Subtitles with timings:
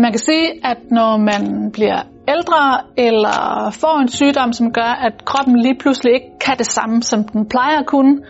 [0.00, 5.24] Man kan sige, at når man bliver ældre eller får en sygdom, som gør, at
[5.24, 8.22] kroppen lige pludselig ikke kan det samme, som den plejer at kunne,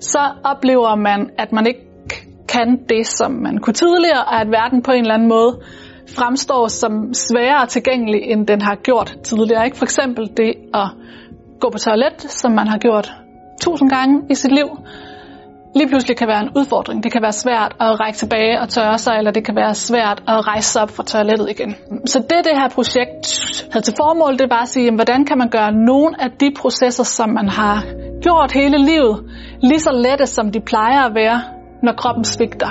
[0.00, 1.80] så oplever man, at man ikke
[2.48, 5.60] kan det, som man kunne tidligere, og at verden på en eller anden måde
[6.16, 9.64] fremstår som sværere tilgængelig, end den har gjort tidligere.
[9.64, 9.76] Ikke?
[9.76, 10.88] For eksempel det at
[11.60, 13.12] gå på toilet, som man har gjort
[13.60, 14.68] tusind gange i sit liv,
[15.78, 17.02] lige pludselig kan være en udfordring.
[17.04, 20.18] Det kan være svært at række tilbage og tørre sig, eller det kan være svært
[20.28, 21.70] at rejse sig op fra toilettet igen.
[22.06, 23.24] Så det, det her projekt
[23.72, 26.48] havde til formål, det var at sige, jamen, hvordan kan man gøre nogle af de
[26.60, 27.76] processer, som man har
[28.24, 29.16] gjort hele livet,
[29.62, 31.38] lige så lette, som de plejer at være,
[31.82, 32.70] når kroppen svigter.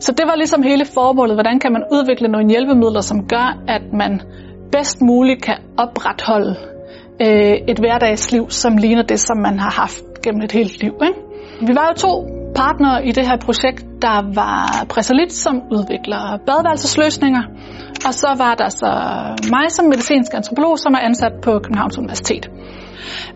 [0.00, 3.82] Så det var ligesom hele formålet, hvordan kan man udvikle nogle hjælpemidler, som gør, at
[3.92, 4.20] man
[4.72, 6.56] bedst muligt kan opretholde
[7.24, 10.92] øh, et hverdagsliv, som ligner det, som man har haft gennem et helt liv.
[11.08, 11.29] Ikke?
[11.68, 12.12] Vi var jo to
[12.54, 13.80] partnere i det her projekt.
[14.02, 17.42] Der var Presalit, som udvikler badeværelsesløsninger,
[18.06, 18.90] og så var der så
[19.54, 22.50] mig som medicinsk antropolog, som er ansat på Københavns Universitet.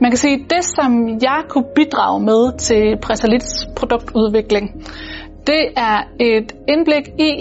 [0.01, 4.67] Man kan sige, at det, som jeg kunne bidrage med til Presalits produktudvikling,
[5.47, 7.33] det er et indblik i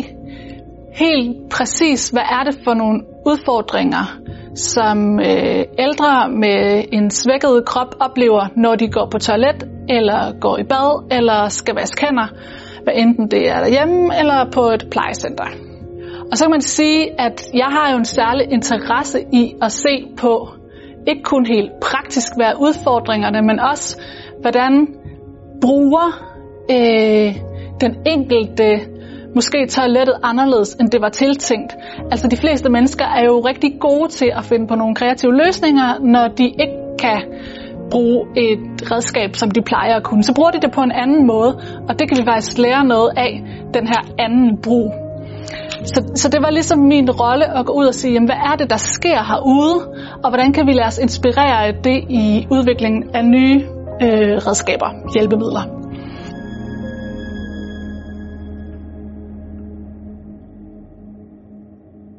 [0.94, 4.23] helt præcis, hvad er det for nogle udfordringer,
[4.56, 10.58] som øh, ældre med en svækket krop oplever, når de går på toilet, eller går
[10.58, 12.28] i bad, eller skal vaske hænder,
[12.84, 15.46] hvad enten det er derhjemme eller på et plejecenter.
[16.32, 20.06] Og så kan man sige, at jeg har jo en særlig interesse i at se
[20.18, 20.50] på,
[21.08, 24.02] ikke kun helt praktisk, hvad er udfordringerne, men også,
[24.42, 24.88] hvordan
[25.62, 26.08] bruger
[26.72, 27.36] øh,
[27.82, 28.93] den enkelte
[29.36, 31.76] måske toilettet anderledes, end det var tiltænkt.
[32.12, 36.00] Altså de fleste mennesker er jo rigtig gode til at finde på nogle kreative løsninger,
[36.00, 37.22] når de ikke kan
[37.92, 40.24] bruge et redskab, som de plejer at kunne.
[40.24, 41.52] Så bruger de det på en anden måde,
[41.90, 43.32] og det kan vi faktisk lære noget af,
[43.74, 44.94] den her anden brug.
[45.86, 48.56] Så, så det var ligesom min rolle at gå ud og sige, jamen, hvad er
[48.56, 49.78] det, der sker herude,
[50.24, 53.64] og hvordan kan vi lade os inspirere af det i udviklingen af nye
[54.02, 55.83] øh, redskaber, hjælpemidler.